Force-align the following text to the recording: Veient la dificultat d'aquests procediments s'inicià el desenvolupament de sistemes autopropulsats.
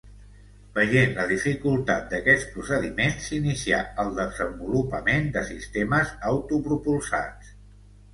Veient 0.75 1.09
la 1.17 1.25
dificultat 1.31 2.07
d'aquests 2.13 2.47
procediments 2.55 3.19
s'inicià 3.31 3.81
el 4.05 4.09
desenvolupament 4.21 5.29
de 5.37 5.45
sistemes 5.51 6.15
autopropulsats. 6.31 7.53